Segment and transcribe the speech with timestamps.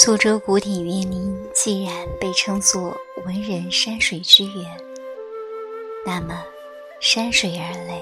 [0.00, 2.96] 苏州古典园林既然被称作
[3.26, 4.64] 文人山水之源，
[6.06, 6.40] 那么
[7.00, 8.00] 山水而类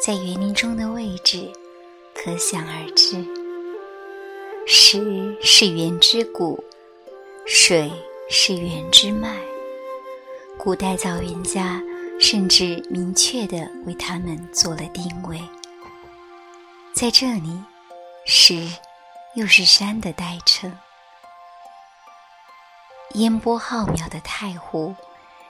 [0.00, 1.50] 在园林中的位置
[2.14, 3.16] 可想而知。
[4.64, 6.62] 石是园之骨，
[7.46, 7.90] 水
[8.30, 9.36] 是园之脉。
[10.56, 11.82] 古代造园家
[12.20, 15.36] 甚至明确地为它们做了定位。
[16.94, 17.60] 在这里，
[18.24, 18.68] 石
[19.34, 20.72] 又是山的代称。
[23.14, 24.94] 烟波浩渺的太湖，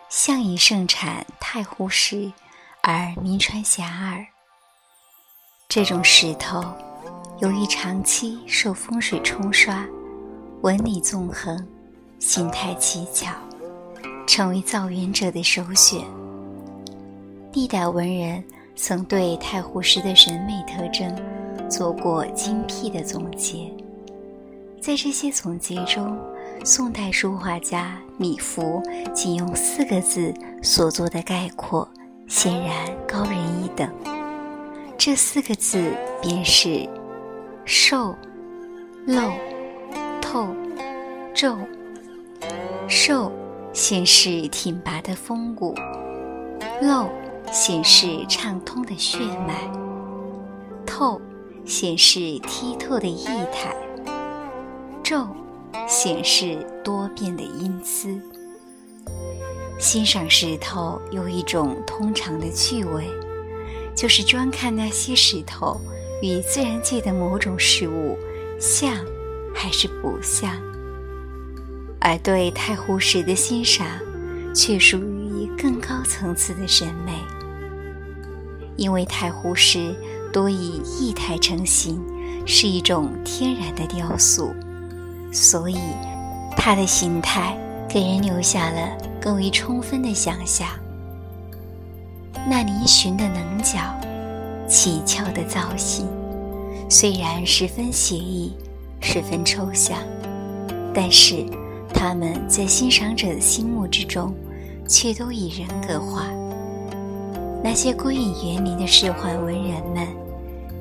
[0.09, 2.33] 向以盛产太湖石
[2.80, 4.27] 而名传遐迩。
[5.69, 6.65] 这种石头，
[7.38, 9.87] 由于长期受风水冲刷，
[10.62, 11.57] 纹理纵横，
[12.19, 13.30] 形态奇巧，
[14.27, 16.05] 成为造园者的首选。
[17.52, 18.43] 历代文人
[18.74, 21.15] 曾对太湖石的审美特征
[21.71, 23.73] 做过精辟的总结，
[24.80, 26.18] 在这些总结中，
[26.65, 31.89] 宋代书画家米芾仅用四个字所做的概括，
[32.29, 32.75] 显然
[33.07, 33.89] 高人一等。
[34.97, 36.89] 这四个字便是。
[37.65, 38.17] 瘦、
[39.07, 39.30] 漏、
[40.21, 40.49] 透、
[41.33, 41.57] 皱。
[42.89, 43.30] 瘦
[43.73, 45.75] 显示挺拔的风骨，
[46.80, 47.09] 漏
[47.53, 49.55] 显示畅通的血脉，
[50.85, 51.21] 透
[51.65, 53.75] 显示剔透的意态，
[55.03, 55.27] 皱
[55.88, 58.20] 显示多变的阴姿。
[59.78, 63.06] 欣赏石头有一种通常的趣味，
[63.95, 65.81] 就是专看那些石头。
[66.25, 68.16] 与自然界的某种事物
[68.56, 68.94] 像
[69.53, 70.56] 还是不像，
[72.00, 73.84] 而对太湖石的欣赏
[74.54, 77.12] 却属于更高层次的审美。
[78.76, 79.93] 因为太湖石
[80.32, 82.00] 多以液态成型，
[82.47, 84.55] 是一种天然的雕塑，
[85.32, 85.78] 所以
[86.56, 87.56] 它的形态
[87.88, 90.69] 给人留下了更为充分的想象。
[92.48, 93.81] 那嶙峋的棱角。
[94.69, 96.09] 奇巧的造型，
[96.88, 98.56] 虽然十分写意、
[99.03, 99.98] 十分抽象，
[100.94, 101.44] 但是
[101.93, 104.34] 他们在欣赏者的心目之中，
[104.88, 106.25] 却都已人格化。
[107.62, 110.09] 那些归隐园林的仕宦文人们，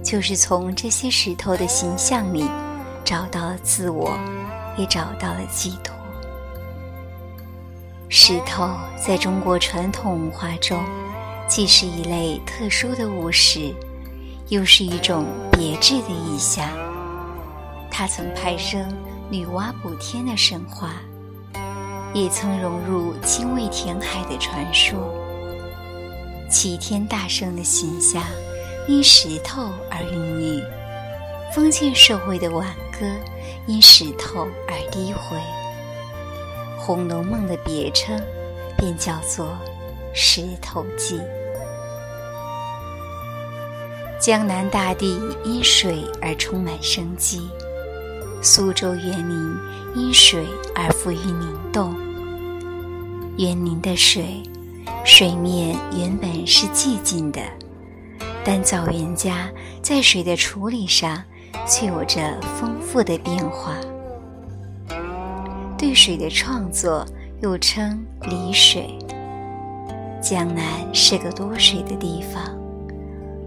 [0.01, 2.45] 就是从这些石头的形象里，
[3.03, 4.17] 找到了自我，
[4.77, 5.95] 也找到了寄托。
[8.09, 10.81] 石头在中国传统文化中。
[11.47, 13.75] 既是一类特殊的物事，
[14.47, 16.65] 又是一种别致的意象。
[17.91, 18.87] 它曾派生
[19.29, 20.93] 女娲补天的神话，
[22.13, 24.97] 也曾融入精卫填海的传说。
[26.49, 28.23] 齐天大圣的形象
[28.87, 30.63] 因石头而孕育，
[31.53, 32.65] 封建社会的挽
[32.97, 33.05] 歌
[33.67, 35.37] 因石头而低回。
[36.79, 38.17] 《红楼梦》的别称
[38.77, 39.45] 便叫做
[40.13, 41.17] 《石头记》。
[44.17, 47.49] 江南大地因水而充满生机，
[48.41, 49.57] 苏州园林
[49.93, 51.93] 因水而富于灵动。
[53.37, 54.41] 园林的水，
[55.03, 57.41] 水面原本是寂静的，
[58.43, 59.49] 但造园家
[59.81, 61.23] 在水的处理上
[61.67, 63.75] 却有着丰富的变化。
[65.77, 67.05] 对水的创作
[67.41, 68.97] 又称离水。
[70.21, 70.63] 江南
[70.93, 72.43] 是个多水的地方。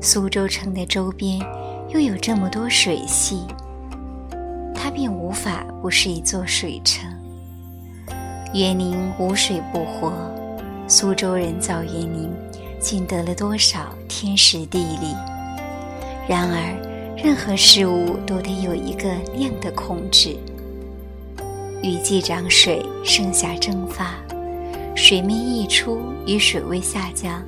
[0.00, 1.40] 苏州城的周边
[1.88, 3.46] 又有这么多水系，
[4.74, 7.08] 它便无法不是一座水城。
[8.52, 10.12] 园林无水不活，
[10.86, 12.30] 苏州人造园林，
[12.78, 15.14] 竟得了多少天时地利？
[16.28, 20.36] 然而，任何事物都得有一个量的控制。
[21.82, 24.14] 雨季涨水，盛夏蒸发，
[24.94, 27.42] 水面溢出与水位下降。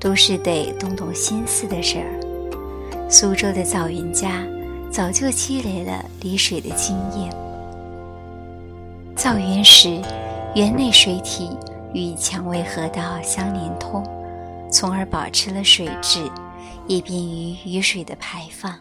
[0.00, 3.06] 都是得动动心思的事儿。
[3.10, 4.46] 苏州的造园家
[4.90, 7.30] 早就积累了离水的经验。
[9.14, 10.00] 造园时，
[10.54, 11.50] 园内水体
[11.92, 14.02] 与蔷薇河道相连通，
[14.72, 16.20] 从而保持了水质，
[16.86, 18.74] 也便于雨水的排放。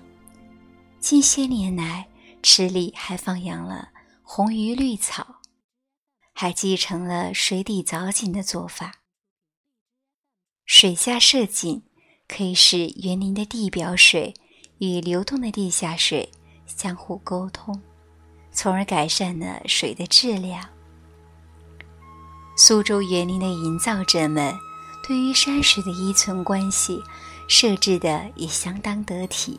[1.00, 2.10] 近些年来，
[2.44, 3.90] 池里还放养了
[4.22, 5.38] 红鱼绿草，
[6.34, 8.96] 还继承了水底藻井的做法。
[10.66, 11.84] 水下设井，
[12.28, 14.34] 可以使园林的地表水
[14.80, 16.30] 与流动的地下水
[16.68, 17.82] 相互沟通，
[18.52, 20.68] 从而改善了水的质量。
[22.58, 24.54] 苏州园林的营造者们
[25.08, 27.02] 对于山水的依存关系
[27.48, 29.58] 设置的也相当得体。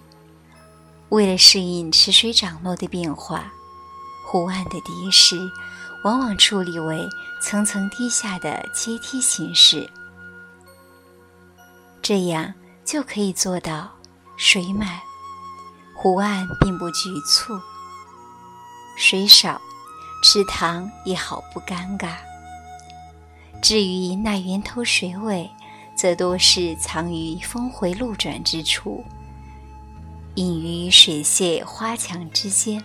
[1.10, 3.52] 为了适应池水涨落的变化，
[4.24, 5.36] 湖岸的叠石
[6.04, 7.06] 往往处理为
[7.42, 9.90] 层层低下的阶梯形式，
[12.00, 12.54] 这样
[12.84, 13.90] 就可以做到
[14.36, 15.00] 水满，
[15.96, 17.58] 湖岸并不局促；
[18.96, 19.60] 水少，
[20.22, 22.14] 池塘也毫不尴尬。
[23.60, 25.50] 至于那源头水尾，
[25.96, 29.04] 则多是藏于峰回路转之处，
[30.40, 32.82] 隐于水榭花墙之间。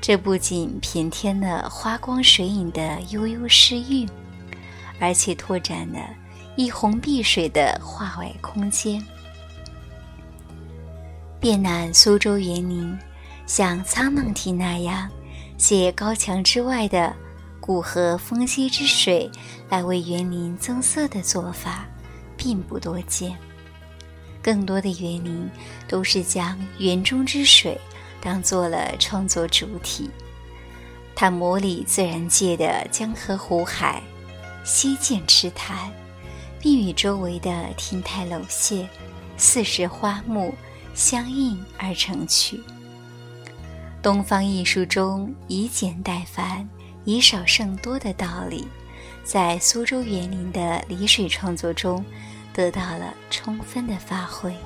[0.00, 4.08] 这不仅平添了花光水影的悠悠诗韵，
[5.00, 5.98] 而且拓展了
[6.54, 9.04] 一泓碧水的画外空间。
[11.40, 12.96] 遍览苏州园林，
[13.44, 15.10] 像沧浪亭那样
[15.56, 17.12] 借高墙之外的。
[17.60, 19.30] 古河风溪之水
[19.68, 21.84] 来为园林增色的做法，
[22.36, 23.36] 并不多见。
[24.42, 25.48] 更多的园林
[25.86, 27.78] 都是将园中之水
[28.20, 30.10] 当做了创作主体，
[31.14, 34.02] 它模拟自然界的江河湖海、
[34.64, 35.90] 溪涧池潭，
[36.60, 38.86] 并与周围的亭台楼榭、
[39.36, 40.54] 四时花木
[40.94, 42.60] 相应而成趣。
[44.02, 46.68] 东方艺术中以简代繁。
[47.04, 48.64] 以少胜多的道理，
[49.24, 52.04] 在苏州园林的离水创作中
[52.52, 54.56] 得到了充分的发挥。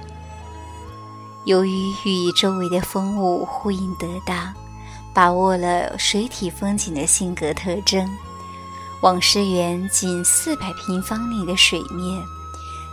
[1.44, 4.52] 由于与周围的风物呼应得当，
[5.14, 8.08] 把握了水体风景的性格特征，
[9.00, 12.20] 网师园仅四百平方米的水面，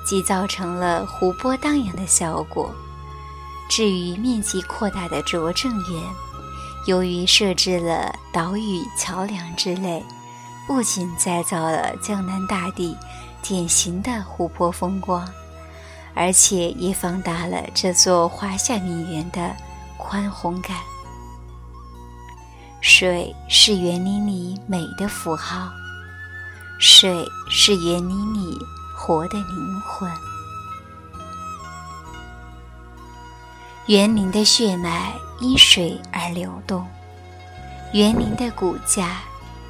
[0.05, 2.71] 即造成了湖波荡漾的效果。
[3.67, 6.03] 至于面积扩大的拙政园，
[6.85, 10.05] 由于设置了岛屿、桥梁之类，
[10.67, 12.95] 不仅再造了江南大地
[13.43, 15.27] 典型的湖泊风光，
[16.15, 19.55] 而且也放大了这座华夏名园的
[19.97, 20.77] 宽宏感。
[22.79, 25.69] 水是园林里美的符号，
[26.79, 28.57] 水是园林里
[28.97, 30.09] 活的灵魂。
[33.87, 36.87] 园林的血脉因水而流动，
[37.91, 39.19] 园林的骨架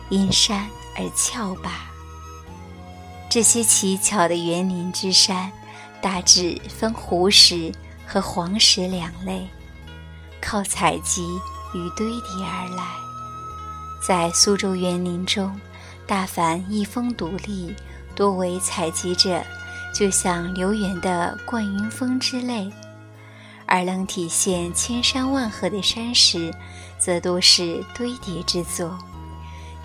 [0.10, 1.93] 因山而峭拔。
[3.34, 5.52] 这些奇巧的园林之山，
[6.00, 7.74] 大致分湖石
[8.06, 9.48] 和黄石两类，
[10.40, 11.24] 靠采集
[11.74, 12.86] 与堆叠而来。
[14.08, 15.60] 在苏州园林中，
[16.06, 17.74] 大凡一峰独立，
[18.16, 19.44] 多为采集者，
[19.96, 22.72] 就像留园的灌云峰之类。
[23.66, 26.54] 而能体现千山万壑的山石，
[27.00, 28.96] 则多是堆叠之作，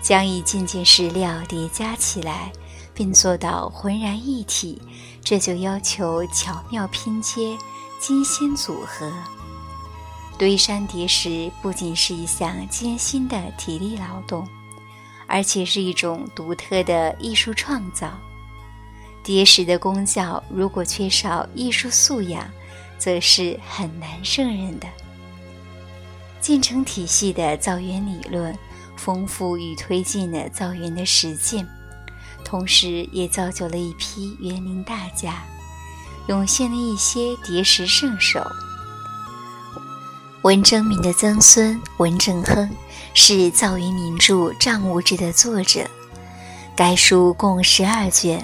[0.03, 2.51] 将一件件石料叠加起来，
[2.99, 4.77] 并做到浑然一体，
[5.23, 7.57] 这就要求巧妙拼接、
[7.97, 9.09] 精心组合。
[10.37, 14.45] 堆山叠石不仅是一项艰辛的体力劳动，
[15.27, 18.11] 而且是一种独特的艺术创造。
[19.23, 22.45] 叠石的功效如果缺少艺术素养，
[22.97, 24.87] 则是很难胜任的。
[26.41, 28.53] 建成体系的造园理论，
[28.97, 31.65] 丰富与推进了造园的实践，
[32.49, 35.43] 同时也造就了一批园林大家，
[36.25, 38.43] 涌现了一些叠石圣手。
[40.41, 42.67] 文征明的曾孙文正亨
[43.13, 45.87] 是造园名著《障物志》的作者，
[46.75, 48.43] 该书共十二卷，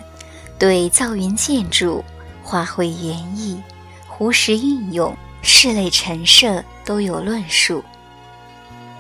[0.60, 2.06] 对造园建筑
[2.44, 3.60] 花卉园艺。
[4.08, 7.84] 湖石运用、室内陈设都有论述。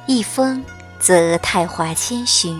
[0.07, 0.65] 一峰
[1.00, 2.59] 则太华千寻，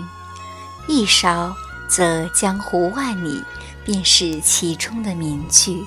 [0.86, 1.52] 一勺
[1.88, 3.42] 则江湖万里，
[3.84, 5.84] 便是其中的名句。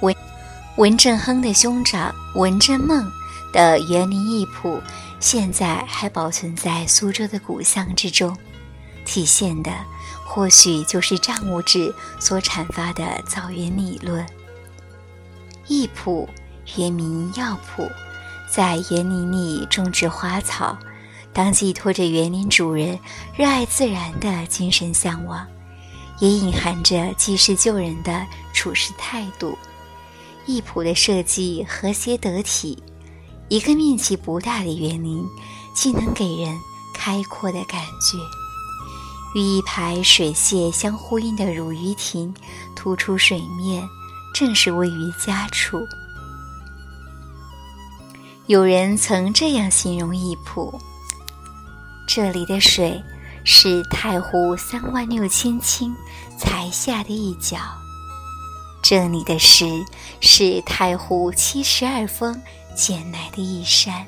[0.00, 0.14] 文
[0.76, 3.10] 文正亨的兄长文正孟
[3.52, 4.80] 的园林艺谱，
[5.20, 8.36] 现在还保存在苏州的古巷之中，
[9.04, 9.70] 体现的
[10.24, 14.26] 或许就是张无志所阐发的造园理论。
[15.66, 16.28] 艺圃
[16.76, 17.88] 原名药圃，
[18.50, 20.76] 在园林里种植花草，
[21.34, 22.98] 当寄托着园林主人
[23.36, 25.44] 热爱自然的精神向往，
[26.20, 29.58] 也隐含着济世救人的处事态度。
[30.46, 32.80] 艺圃的设计和谐得体，
[33.48, 35.26] 一个面积不大的园林，
[35.74, 36.56] 既能给人
[36.94, 38.18] 开阔的感觉，
[39.34, 42.32] 与一排水榭相呼应的汝鱼亭
[42.76, 43.82] 突出水面。
[44.34, 45.78] 正是位于家处。
[48.48, 50.76] 有人曾这样形容一浦：
[52.14, 53.02] 这里的水
[53.42, 55.92] 是太湖三万六千顷
[56.38, 57.56] 才下的一角，
[58.80, 59.84] 这里的石
[60.20, 62.40] 是太湖七十二峰
[62.72, 64.06] 捡来的一山。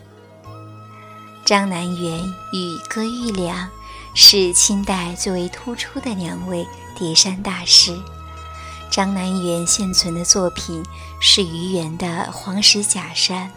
[1.44, 2.20] 张南园
[2.52, 3.68] 与葛玉良
[4.14, 6.64] 是清代最为突出的两位
[6.96, 7.92] 叠山大师。
[8.88, 10.80] 张南园现存的作品
[11.20, 13.48] 是于园的《黄石假山》，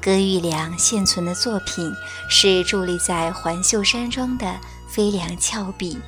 [0.00, 1.92] 葛玉良现存的作品
[2.28, 5.98] 是伫立在环秀山庄的飞梁峭壁。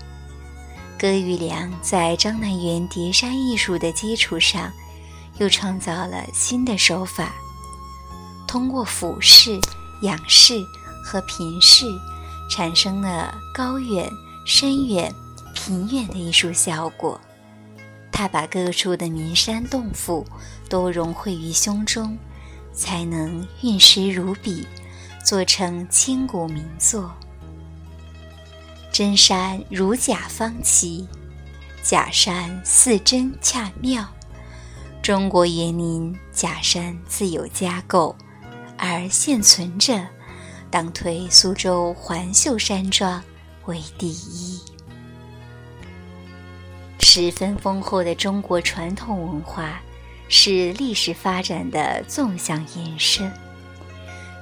[0.99, 4.73] 葛玉良在张南园叠山艺术的基础上，
[5.39, 7.33] 又创造了新的手法，
[8.47, 9.61] 通过俯视。
[10.03, 10.61] 仰视
[11.05, 11.87] 和平视，
[12.51, 14.11] 产生了高远、
[14.45, 15.15] 深远、
[15.55, 17.21] 平远的艺术效果。
[18.11, 20.27] 他把各处的名山洞府
[20.69, 22.19] 都融汇于胸中，
[22.73, 24.67] 才能运石如笔，
[25.25, 27.13] 做成千古名作。
[28.91, 31.09] 真山如假方奇，
[31.83, 34.07] 假山似真恰妙。
[35.03, 38.15] 中国园林假山自有加构。
[38.85, 40.05] 而现存者，
[40.69, 43.23] 当推苏州环秀山庄
[43.67, 44.61] 为第一。
[46.99, 49.81] 十分丰厚的中国传统文化，
[50.35, 53.31] 是历史发展的纵向延伸，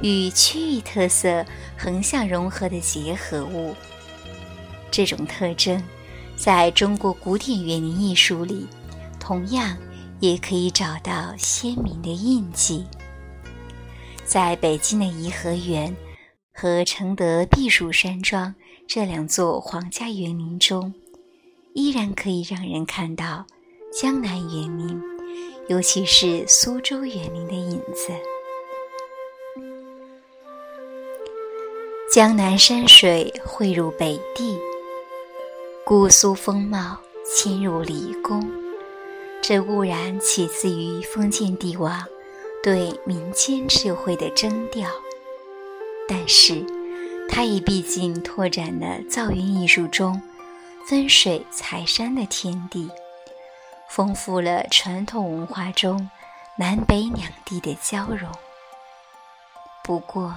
[0.00, 1.44] 与区域特色
[1.76, 3.74] 横向融合的结合物。
[4.88, 5.82] 这种特征，
[6.36, 8.68] 在中国古典园林艺术里，
[9.18, 9.76] 同样
[10.20, 12.86] 也可以找到鲜明的印记。
[14.24, 15.94] 在北京的颐和园
[16.54, 18.54] 和承德避暑山庄
[18.86, 20.94] 这两座皇家园林中，
[21.74, 23.44] 依然可以让人看到
[23.92, 25.09] 江南园林，
[25.68, 28.12] 尤其是苏州园林的影子。
[32.12, 34.58] 江南山水汇入北地，
[35.84, 38.50] 姑苏风貌迁入离宫，
[39.40, 42.04] 这固然起自于封建帝王。
[42.62, 44.86] 对民间智慧的征调，
[46.06, 46.62] 但是，
[47.26, 50.20] 它也毕竟拓展了造园艺术中
[50.84, 52.90] 分水采山的天地，
[53.90, 56.08] 丰富了传统文化中
[56.56, 58.30] 南北两地的交融。
[59.82, 60.32] 不过，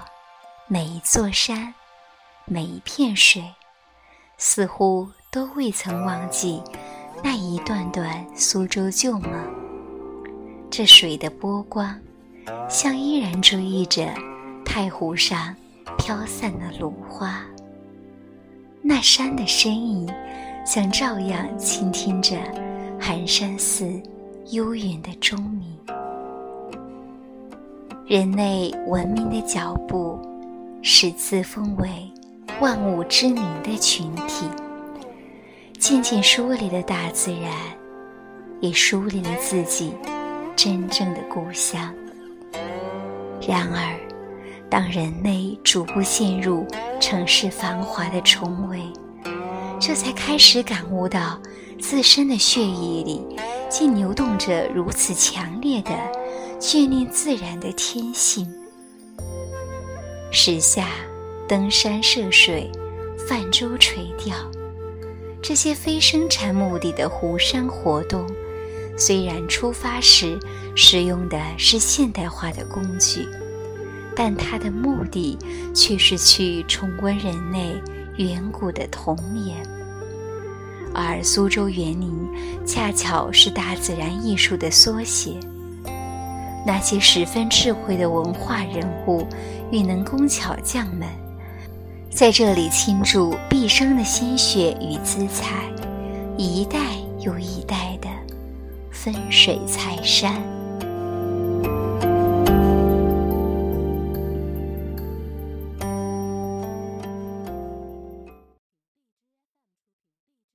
[0.68, 1.72] 每一座山，
[2.46, 3.54] 每一片水，
[4.40, 6.64] 似乎都未曾忘记
[7.24, 9.32] 那一段段苏州旧梦。
[10.72, 11.96] 这水的波光。
[12.68, 14.06] 像依然追忆着
[14.66, 15.56] 太湖上
[15.98, 17.42] 飘散的芦花，
[18.82, 20.14] 那山的身影，
[20.66, 22.36] 像照样倾听着
[23.06, 24.02] 寒山寺
[24.52, 25.78] 悠远的钟鸣。
[28.08, 30.18] 人类文明的脚步，
[30.82, 31.90] 使自封为
[32.62, 34.48] 万物之灵的群体，
[35.78, 37.52] 渐渐疏离了大自然，
[38.62, 39.94] 也疏离了自己
[40.56, 41.94] 真正的故乡。
[43.46, 44.00] 然而，
[44.70, 46.66] 当人类逐步陷入
[47.02, 48.82] 城市繁华的重围，
[49.86, 51.38] 这才开始感悟到
[51.78, 53.22] 自身的血液里
[53.70, 55.92] 竟流动着如此强烈的
[56.58, 58.50] 眷恋自然的天性。
[60.32, 60.88] 时下
[61.50, 62.72] 登山涉水、
[63.28, 64.34] 泛舟垂钓
[65.42, 68.26] 这些非生产目的的湖山活动。
[68.98, 70.40] 虽然出发时
[70.78, 73.28] 使用的是现代化的工具，
[74.16, 75.38] 但它的目的
[75.76, 77.76] 却是去重温人类
[78.18, 79.58] 远古的童年。
[80.94, 82.14] 而苏州园林
[82.66, 85.40] 恰巧是大自然艺术的缩写。
[86.66, 89.28] 那些十分智慧的文化人物
[89.72, 91.10] 与能工巧匠们，
[92.10, 95.64] 在这里倾注毕生的心血与资财，
[96.38, 96.80] 一代
[97.20, 98.08] 又一代的。
[98.92, 100.42] 分水采山。